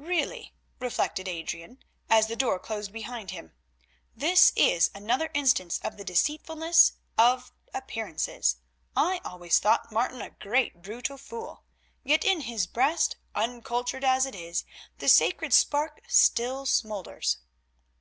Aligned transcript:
"Really," 0.00 0.54
reflected 0.80 1.28
Adrian, 1.28 1.78
as 2.10 2.26
the 2.26 2.34
door 2.34 2.58
closed 2.58 2.92
behind 2.92 3.30
him, 3.30 3.52
"this 4.12 4.52
is 4.56 4.90
another 4.92 5.30
instance 5.34 5.78
of 5.84 5.96
the 5.96 6.04
deceitfulness 6.04 6.94
of 7.16 7.52
appearances. 7.72 8.56
I 8.96 9.20
always 9.24 9.60
thought 9.60 9.92
Martin 9.92 10.20
a 10.20 10.30
great, 10.30 10.82
brutal 10.82 11.16
fool, 11.16 11.62
yet 12.02 12.24
in 12.24 12.40
his 12.40 12.66
breast, 12.66 13.14
uncultured 13.36 14.02
as 14.02 14.26
it 14.26 14.34
is, 14.34 14.64
the 14.98 15.08
sacred 15.08 15.52
spark 15.54 16.00
still 16.08 16.66
smoulders." 16.66 17.38